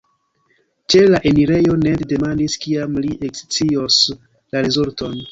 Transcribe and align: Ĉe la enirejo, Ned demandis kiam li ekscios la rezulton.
Ĉe 0.93 1.01
la 1.09 1.17
enirejo, 1.31 1.75
Ned 1.83 2.01
demandis 2.11 2.55
kiam 2.63 2.97
li 3.03 3.11
ekscios 3.27 3.99
la 4.15 4.65
rezulton. 4.69 5.15